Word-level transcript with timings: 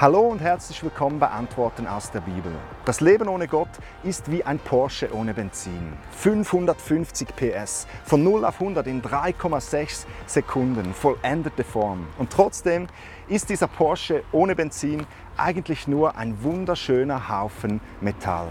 Hallo 0.00 0.20
und 0.22 0.40
herzlich 0.40 0.82
willkommen 0.82 1.18
bei 1.18 1.28
Antworten 1.28 1.86
aus 1.86 2.10
der 2.10 2.22
Bibel. 2.22 2.52
Das 2.86 3.02
Leben 3.02 3.28
ohne 3.28 3.46
Gott 3.46 3.68
ist 4.02 4.30
wie 4.30 4.42
ein 4.42 4.58
Porsche 4.58 5.14
ohne 5.14 5.34
Benzin. 5.34 5.92
550 6.12 7.28
PS, 7.36 7.86
von 8.04 8.24
0 8.24 8.46
auf 8.46 8.62
100 8.62 8.86
in 8.86 9.02
3,6 9.02 10.06
Sekunden, 10.24 10.94
vollendete 10.94 11.64
Form. 11.64 12.06
Und 12.16 12.32
trotzdem 12.32 12.86
ist 13.28 13.50
dieser 13.50 13.68
Porsche 13.68 14.22
ohne 14.32 14.56
Benzin 14.56 15.06
eigentlich 15.40 15.88
nur 15.88 16.16
ein 16.16 16.42
wunderschöner 16.42 17.28
Haufen 17.28 17.80
Metall. 18.00 18.48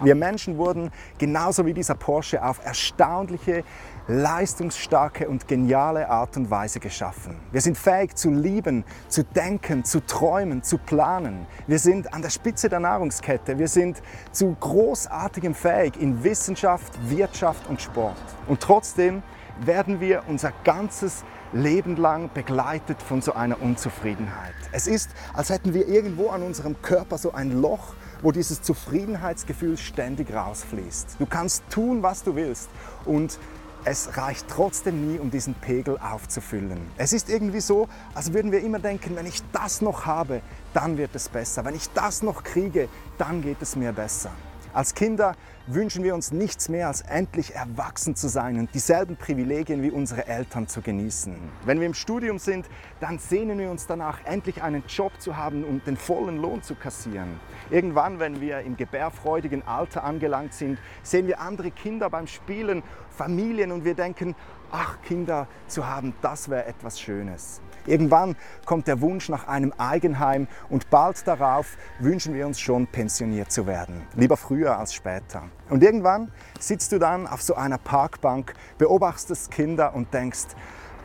Wir 0.00 0.16
Menschen 0.16 0.58
wurden 0.58 0.90
genauso 1.18 1.64
wie 1.64 1.74
dieser 1.74 1.94
Porsche 1.94 2.44
auf 2.44 2.64
erstaunliche, 2.64 3.62
leistungsstarke 4.08 5.28
und 5.28 5.46
geniale 5.46 6.08
Art 6.08 6.36
und 6.36 6.50
Weise 6.50 6.80
geschaffen. 6.80 7.38
Wir 7.52 7.60
sind 7.60 7.78
fähig 7.78 8.16
zu 8.16 8.30
lieben, 8.30 8.84
zu 9.06 9.22
denken, 9.22 9.84
zu 9.84 10.04
träumen, 10.04 10.64
zu 10.64 10.78
planen. 10.78 11.46
Wir 11.68 11.78
sind 11.78 12.12
an 12.12 12.20
der 12.20 12.30
Spitze 12.30 12.68
der 12.68 12.80
Nahrungskette. 12.80 13.58
Wir 13.58 13.68
sind 13.68 14.02
zu 14.32 14.56
großartigem 14.58 15.54
fähig 15.54 16.00
in 16.00 16.24
Wissenschaft, 16.24 16.92
Wirtschaft 17.08 17.68
und 17.68 17.80
Sport. 17.80 18.16
Und 18.48 18.60
trotzdem 18.60 19.22
werden 19.60 20.00
wir 20.00 20.24
unser 20.28 20.52
ganzes 20.64 21.24
Leben 21.52 21.96
lang 21.96 22.30
begleitet 22.32 23.02
von 23.02 23.20
so 23.20 23.34
einer 23.34 23.60
Unzufriedenheit. 23.60 24.54
Es 24.72 24.86
ist, 24.86 25.10
als 25.34 25.50
hätten 25.50 25.74
wir 25.74 25.86
irgendwo 25.86 26.30
an 26.30 26.42
unserem 26.42 26.80
Körper 26.80 27.18
so 27.18 27.32
ein 27.32 27.60
Loch, 27.60 27.94
wo 28.22 28.32
dieses 28.32 28.62
Zufriedenheitsgefühl 28.62 29.76
ständig 29.76 30.32
rausfließt. 30.32 31.16
Du 31.18 31.26
kannst 31.26 31.64
tun, 31.70 32.02
was 32.02 32.22
du 32.22 32.36
willst 32.36 32.70
und 33.04 33.38
es 33.84 34.16
reicht 34.16 34.46
trotzdem 34.48 35.08
nie, 35.08 35.18
um 35.18 35.30
diesen 35.30 35.54
Pegel 35.54 35.98
aufzufüllen. 35.98 36.80
Es 36.96 37.12
ist 37.12 37.28
irgendwie 37.28 37.60
so, 37.60 37.88
als 38.14 38.32
würden 38.32 38.52
wir 38.52 38.62
immer 38.62 38.78
denken, 38.78 39.16
wenn 39.16 39.26
ich 39.26 39.42
das 39.52 39.82
noch 39.82 40.06
habe, 40.06 40.40
dann 40.72 40.96
wird 40.96 41.14
es 41.14 41.28
besser. 41.28 41.64
Wenn 41.64 41.74
ich 41.74 41.90
das 41.90 42.22
noch 42.22 42.44
kriege, 42.44 42.88
dann 43.18 43.42
geht 43.42 43.60
es 43.60 43.74
mir 43.74 43.92
besser. 43.92 44.30
Als 44.74 44.94
Kinder 44.94 45.34
wünschen 45.66 46.02
wir 46.02 46.14
uns 46.14 46.32
nichts 46.32 46.70
mehr, 46.70 46.88
als 46.88 47.02
endlich 47.02 47.54
erwachsen 47.54 48.16
zu 48.16 48.28
sein 48.28 48.58
und 48.58 48.74
dieselben 48.74 49.16
Privilegien 49.16 49.82
wie 49.82 49.90
unsere 49.90 50.26
Eltern 50.26 50.66
zu 50.66 50.80
genießen. 50.80 51.36
Wenn 51.66 51.78
wir 51.78 51.86
im 51.86 51.92
Studium 51.92 52.38
sind, 52.38 52.64
dann 52.98 53.18
sehnen 53.18 53.58
wir 53.58 53.70
uns 53.70 53.86
danach, 53.86 54.24
endlich 54.24 54.62
einen 54.62 54.82
Job 54.88 55.12
zu 55.18 55.36
haben 55.36 55.64
und 55.64 55.86
den 55.86 55.98
vollen 55.98 56.38
Lohn 56.38 56.62
zu 56.62 56.74
kassieren. 56.74 57.38
Irgendwann, 57.70 58.18
wenn 58.18 58.40
wir 58.40 58.60
im 58.60 58.78
gebärfreudigen 58.78 59.66
Alter 59.66 60.04
angelangt 60.04 60.54
sind, 60.54 60.78
sehen 61.02 61.26
wir 61.26 61.40
andere 61.40 61.70
Kinder 61.70 62.08
beim 62.08 62.26
Spielen, 62.26 62.82
Familien 63.10 63.72
und 63.72 63.84
wir 63.84 63.94
denken, 63.94 64.34
ach, 64.70 65.02
Kinder 65.02 65.48
zu 65.66 65.86
haben, 65.86 66.14
das 66.22 66.48
wäre 66.48 66.64
etwas 66.64 66.98
Schönes. 66.98 67.60
Irgendwann 67.86 68.36
kommt 68.64 68.86
der 68.86 69.00
Wunsch 69.00 69.28
nach 69.28 69.48
einem 69.48 69.72
Eigenheim 69.76 70.46
und 70.68 70.90
bald 70.90 71.26
darauf 71.26 71.76
wünschen 71.98 72.34
wir 72.34 72.46
uns 72.46 72.60
schon 72.60 72.86
pensioniert 72.86 73.50
zu 73.50 73.66
werden. 73.66 74.02
Lieber 74.14 74.36
früher 74.36 74.78
als 74.78 74.94
später. 74.94 75.44
Und 75.68 75.82
irgendwann 75.82 76.30
sitzt 76.60 76.92
du 76.92 76.98
dann 76.98 77.26
auf 77.26 77.42
so 77.42 77.54
einer 77.54 77.78
Parkbank, 77.78 78.54
beobachtest 78.78 79.50
Kinder 79.50 79.94
und 79.94 80.14
denkst, 80.14 80.48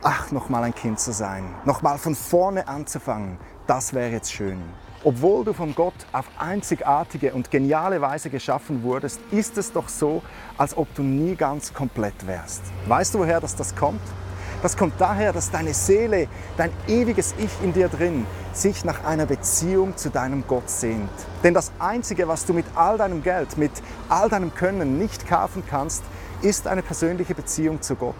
ach, 0.02 0.30
nochmal 0.30 0.64
ein 0.64 0.74
Kind 0.74 1.00
zu 1.00 1.12
sein, 1.12 1.44
nochmal 1.64 1.98
von 1.98 2.14
vorne 2.14 2.68
anzufangen, 2.68 3.38
das 3.66 3.92
wäre 3.92 4.10
jetzt 4.10 4.32
schön. 4.32 4.62
Obwohl 5.04 5.44
du 5.44 5.52
von 5.52 5.74
Gott 5.74 5.94
auf 6.12 6.26
einzigartige 6.38 7.32
und 7.32 7.50
geniale 7.52 8.00
Weise 8.00 8.30
geschaffen 8.30 8.82
wurdest, 8.82 9.20
ist 9.30 9.56
es 9.56 9.72
doch 9.72 9.88
so, 9.88 10.22
als 10.56 10.76
ob 10.76 10.92
du 10.94 11.02
nie 11.02 11.36
ganz 11.36 11.72
komplett 11.72 12.26
wärst. 12.26 12.62
Weißt 12.86 13.14
du, 13.14 13.20
woher 13.20 13.40
das, 13.40 13.54
das 13.54 13.76
kommt? 13.76 14.00
Das 14.60 14.76
kommt 14.76 14.94
daher, 14.98 15.32
dass 15.32 15.52
deine 15.52 15.72
Seele, 15.72 16.26
dein 16.56 16.72
ewiges 16.88 17.34
Ich 17.38 17.50
in 17.62 17.72
dir 17.72 17.88
drin, 17.88 18.26
sich 18.52 18.84
nach 18.84 19.04
einer 19.04 19.26
Beziehung 19.26 19.96
zu 19.96 20.10
deinem 20.10 20.44
Gott 20.48 20.68
sehnt. 20.68 21.10
Denn 21.44 21.54
das 21.54 21.70
Einzige, 21.78 22.26
was 22.26 22.44
du 22.44 22.54
mit 22.54 22.66
all 22.74 22.98
deinem 22.98 23.22
Geld, 23.22 23.56
mit 23.56 23.70
all 24.08 24.28
deinem 24.28 24.52
Können 24.52 24.98
nicht 24.98 25.28
kaufen 25.28 25.62
kannst, 25.68 26.02
ist 26.42 26.66
eine 26.66 26.82
persönliche 26.82 27.36
Beziehung 27.36 27.82
zu 27.82 27.94
Gott. 27.94 28.16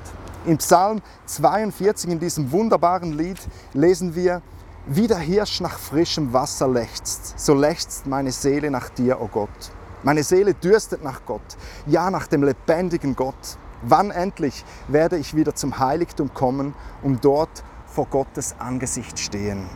Im 0.46 0.58
Psalm 0.58 1.02
42, 1.26 2.10
in 2.10 2.20
diesem 2.20 2.52
wunderbaren 2.52 3.18
Lied, 3.18 3.40
lesen 3.74 4.14
wir, 4.14 4.40
wie 4.86 5.08
der 5.08 5.18
Hirsch 5.18 5.60
nach 5.60 5.78
frischem 5.78 6.32
Wasser 6.32 6.68
lechzt, 6.68 7.38
so 7.38 7.52
lechzt 7.52 8.06
meine 8.06 8.30
Seele 8.30 8.70
nach 8.70 8.88
dir, 8.90 9.20
o 9.20 9.24
oh 9.24 9.28
Gott. 9.28 9.72
Meine 10.04 10.22
Seele 10.22 10.54
dürstet 10.54 11.02
nach 11.02 11.22
Gott, 11.26 11.42
ja 11.86 12.10
nach 12.10 12.28
dem 12.28 12.44
lebendigen 12.44 13.16
Gott. 13.16 13.58
Wann 13.82 14.10
endlich 14.10 14.64
werde 14.88 15.18
ich 15.18 15.36
wieder 15.36 15.54
zum 15.54 15.78
Heiligtum 15.78 16.34
kommen 16.34 16.74
und 17.02 17.24
dort 17.24 17.62
vor 17.86 18.06
Gottes 18.06 18.56
Angesicht 18.58 19.20
stehen? 19.20 19.68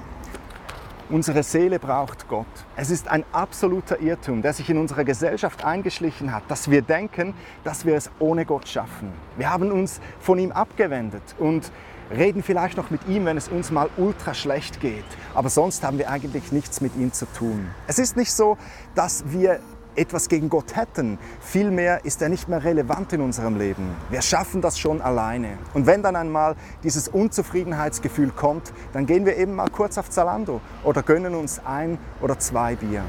Unsere 1.09 1.45
Seele 1.45 1.79
braucht 1.79 2.27
Gott. 2.27 2.47
Es 2.75 2.91
ist 2.91 3.07
ein 3.07 3.25
absoluter 3.33 4.01
Irrtum, 4.01 4.43
der 4.43 4.55
sich 4.55 4.69
in 4.71 4.79
unserer 4.79 5.05
Gesellschaft 5.05 5.65
eingeschlichen 5.65 6.33
hat, 6.33 6.43
dass 6.49 6.71
wir 6.71 6.83
denken, 6.83 7.35
dass 7.63 7.85
wir 7.85 7.95
es 7.95 8.11
ohne 8.19 8.45
Gott 8.45 8.67
schaffen. 8.67 9.13
Wir 9.37 9.51
haben 9.51 9.71
uns 9.71 10.01
von 10.19 10.39
ihm 10.39 10.51
abgewendet 10.51 11.23
und 11.39 11.71
reden 12.11 12.43
vielleicht 12.43 12.77
noch 12.77 12.91
mit 12.91 13.07
ihm, 13.07 13.25
wenn 13.25 13.37
es 13.37 13.49
uns 13.49 13.71
mal 13.71 13.89
ultra 13.99 14.35
schlecht 14.35 14.81
geht. 14.81 15.05
Aber 15.35 15.49
sonst 15.49 15.85
haben 15.85 15.99
wir 15.99 16.11
eigentlich 16.11 16.51
nichts 16.51 16.81
mit 16.81 16.97
ihm 16.97 17.13
zu 17.13 17.27
tun. 17.27 17.69
Es 17.87 17.99
ist 17.99 18.17
nicht 18.17 18.33
so, 18.33 18.57
dass 18.95 19.25
wir 19.29 19.61
etwas 19.97 20.29
gegen 20.29 20.49
Gott 20.49 20.77
hätten. 20.77 21.19
Vielmehr 21.41 22.05
ist 22.05 22.23
er 22.23 22.29
nicht 22.29 22.49
mehr 22.49 22.65
relevant 22.65 23.13
in 23.13 23.21
unserem 23.21 23.57
Leben. 23.57 23.95
Wir 24.11 24.23
schaffen 24.23 24.61
das 24.61 24.79
schon 24.79 25.01
alleine. 25.01 25.59
Und 25.75 25.87
wenn 25.87 26.03
dann 26.03 26.17
einmal 26.17 26.57
dieses 26.83 27.09
Unzufriedenheitsgefühl 27.09 28.31
kommt, 28.31 28.73
dann 28.93 29.07
gehen 29.07 29.27
wir 29.27 29.37
eben 29.37 29.55
mal 29.55 29.71
kurz 29.71 29.99
auf 29.99 30.11
Zalando 30.11 30.61
oder 30.85 31.03
gönnen 31.03 31.35
uns 31.35 31.61
ein 31.65 31.99
oder 32.21 32.39
zwei 32.39 32.77
Bier. 32.77 33.03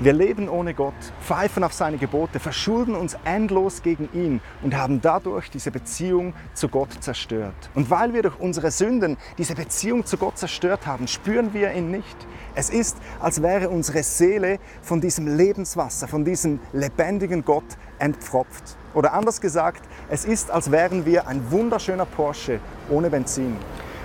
Wir 0.00 0.12
leben 0.12 0.48
ohne 0.48 0.74
Gott, 0.74 0.94
pfeifen 1.26 1.64
auf 1.64 1.72
seine 1.72 1.98
Gebote, 1.98 2.38
verschulden 2.38 2.94
uns 2.94 3.16
endlos 3.24 3.82
gegen 3.82 4.08
ihn 4.14 4.40
und 4.62 4.76
haben 4.76 5.00
dadurch 5.00 5.50
diese 5.50 5.72
Beziehung 5.72 6.34
zu 6.54 6.68
Gott 6.68 7.02
zerstört. 7.02 7.68
Und 7.74 7.90
weil 7.90 8.14
wir 8.14 8.22
durch 8.22 8.38
unsere 8.38 8.70
Sünden 8.70 9.16
diese 9.38 9.56
Beziehung 9.56 10.06
zu 10.06 10.16
Gott 10.16 10.38
zerstört 10.38 10.86
haben, 10.86 11.08
spüren 11.08 11.52
wir 11.52 11.72
ihn 11.72 11.90
nicht. 11.90 12.16
Es 12.54 12.70
ist, 12.70 12.96
als 13.18 13.42
wäre 13.42 13.70
unsere 13.70 14.04
Seele 14.04 14.60
von 14.82 15.00
diesem 15.00 15.36
Lebenswasser, 15.36 16.06
von 16.06 16.24
diesem 16.24 16.60
lebendigen 16.72 17.44
Gott 17.44 17.76
entpfropft. 17.98 18.76
Oder 18.94 19.14
anders 19.14 19.40
gesagt, 19.40 19.82
es 20.08 20.24
ist, 20.24 20.52
als 20.52 20.70
wären 20.70 21.06
wir 21.06 21.26
ein 21.26 21.50
wunderschöner 21.50 22.06
Porsche 22.06 22.60
ohne 22.88 23.10
Benzin. 23.10 23.56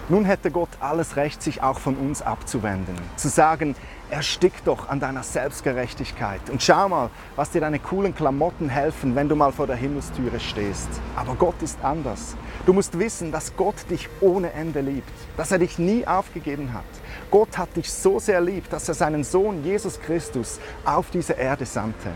Nun 0.09 0.25
hätte 0.25 0.51
Gott 0.51 0.69
alles 0.81 1.15
Recht, 1.15 1.41
sich 1.41 1.63
auch 1.63 1.79
von 1.79 1.95
uns 1.95 2.21
abzuwenden. 2.21 2.95
Zu 3.15 3.29
sagen, 3.29 3.73
erstick 4.09 4.51
doch 4.65 4.89
an 4.89 4.99
deiner 4.99 5.23
Selbstgerechtigkeit 5.23 6.41
und 6.51 6.61
schau 6.61 6.89
mal, 6.89 7.09
was 7.37 7.51
dir 7.51 7.61
deine 7.61 7.79
coolen 7.79 8.13
Klamotten 8.13 8.67
helfen, 8.67 9.15
wenn 9.15 9.29
du 9.29 9.37
mal 9.37 9.53
vor 9.53 9.65
der 9.65 9.77
Himmelstüre 9.77 10.41
stehst. 10.41 10.89
Aber 11.15 11.35
Gott 11.35 11.61
ist 11.61 11.81
anders. 11.83 12.35
Du 12.65 12.73
musst 12.73 12.99
wissen, 12.99 13.31
dass 13.31 13.55
Gott 13.55 13.75
dich 13.89 14.09
ohne 14.19 14.51
Ende 14.51 14.81
liebt, 14.81 15.09
dass 15.37 15.53
er 15.53 15.59
dich 15.59 15.79
nie 15.79 16.05
aufgegeben 16.05 16.73
hat. 16.73 16.83
Gott 17.31 17.57
hat 17.57 17.73
dich 17.77 17.89
so 17.89 18.19
sehr 18.19 18.41
lieb, 18.41 18.69
dass 18.69 18.89
er 18.89 18.95
seinen 18.95 19.23
Sohn 19.23 19.63
Jesus 19.63 20.01
Christus 20.01 20.59
auf 20.83 21.11
diese 21.11 21.33
Erde 21.33 21.65
sandte. 21.65 22.09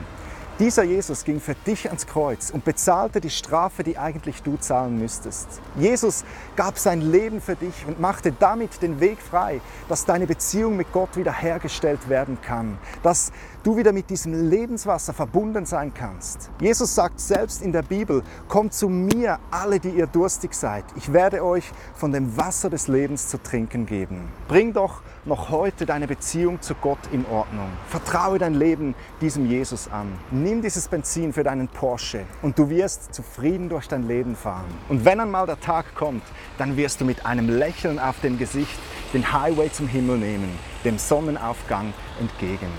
Dieser 0.59 0.81
Jesus 0.81 1.23
ging 1.23 1.39
für 1.39 1.53
dich 1.53 1.85
ans 1.85 2.07
Kreuz 2.07 2.49
und 2.49 2.65
bezahlte 2.65 3.21
die 3.21 3.29
Strafe, 3.29 3.83
die 3.83 3.99
eigentlich 3.99 4.41
du 4.41 4.57
zahlen 4.57 4.97
müsstest. 4.97 5.47
Jesus 5.75 6.25
gab 6.55 6.79
sein 6.79 6.99
Leben 6.99 7.41
für 7.41 7.55
dich 7.55 7.85
und 7.87 7.99
machte 7.99 8.31
damit 8.31 8.81
den 8.81 8.99
Weg 8.99 9.19
frei, 9.21 9.61
dass 9.87 10.05
deine 10.05 10.25
Beziehung 10.25 10.75
mit 10.75 10.91
Gott 10.91 11.15
wiederhergestellt 11.15 12.09
werden 12.09 12.39
kann, 12.41 12.79
dass 13.03 13.31
du 13.61 13.77
wieder 13.77 13.93
mit 13.93 14.09
diesem 14.09 14.49
Lebenswasser 14.49 15.13
verbunden 15.13 15.67
sein 15.67 15.93
kannst. 15.93 16.49
Jesus 16.59 16.95
sagt 16.95 17.19
selbst 17.19 17.61
in 17.61 17.71
der 17.71 17.83
Bibel, 17.83 18.23
kommt 18.47 18.73
zu 18.73 18.89
mir 18.89 19.37
alle, 19.51 19.79
die 19.79 19.91
ihr 19.91 20.07
durstig 20.07 20.55
seid. 20.55 20.85
Ich 20.95 21.13
werde 21.13 21.43
euch 21.45 21.71
von 21.93 22.11
dem 22.11 22.35
Wasser 22.35 22.71
des 22.71 22.87
Lebens 22.87 23.27
zu 23.27 23.37
trinken 23.37 23.85
geben. 23.85 24.27
Bring 24.47 24.73
doch 24.73 25.03
noch 25.27 25.49
heute 25.49 25.85
deine 25.85 26.07
Beziehung 26.07 26.61
zu 26.61 26.73
Gott 26.75 26.99
in 27.11 27.25
Ordnung. 27.25 27.69
Vertraue 27.87 28.37
dein 28.37 28.53
Leben 28.53 28.95
diesem 29.21 29.45
Jesus 29.45 29.89
an. 29.89 30.17
Nimm 30.31 30.61
dieses 30.61 30.87
Benzin 30.87 31.33
für 31.33 31.43
deinen 31.43 31.67
Porsche 31.67 32.23
und 32.41 32.57
du 32.57 32.69
wirst 32.69 33.13
zufrieden 33.13 33.69
durch 33.69 33.87
dein 33.87 34.07
Leben 34.07 34.35
fahren. 34.35 34.65
Und 34.89 35.05
wenn 35.05 35.19
einmal 35.19 35.45
der 35.45 35.59
Tag 35.59 35.95
kommt, 35.95 36.23
dann 36.57 36.77
wirst 36.77 37.01
du 37.01 37.05
mit 37.05 37.25
einem 37.25 37.49
Lächeln 37.49 37.99
auf 37.99 38.19
dem 38.21 38.37
Gesicht 38.37 38.79
den 39.13 39.31
Highway 39.31 39.71
zum 39.71 39.87
Himmel 39.87 40.17
nehmen, 40.17 40.49
dem 40.83 40.97
Sonnenaufgang 40.97 41.93
entgegen. 42.19 42.71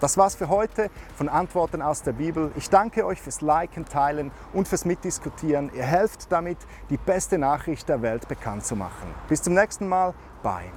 Das 0.00 0.18
war's 0.18 0.34
für 0.34 0.48
heute 0.48 0.90
von 1.14 1.28
Antworten 1.28 1.80
aus 1.80 2.02
der 2.02 2.12
Bibel. 2.12 2.50
Ich 2.56 2.68
danke 2.68 3.06
euch 3.06 3.22
fürs 3.22 3.40
Liken, 3.40 3.84
Teilen 3.84 4.32
und 4.52 4.66
fürs 4.66 4.84
Mitdiskutieren. 4.84 5.70
Ihr 5.76 5.84
helft 5.84 6.32
damit, 6.32 6.58
die 6.90 6.96
beste 6.96 7.38
Nachricht 7.38 7.88
der 7.88 8.02
Welt 8.02 8.26
bekannt 8.26 8.66
zu 8.66 8.74
machen. 8.74 9.14
Bis 9.28 9.42
zum 9.42 9.54
nächsten 9.54 9.86
Mal. 9.86 10.12
Bye. 10.42 10.72